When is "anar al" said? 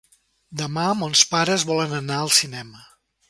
1.99-2.35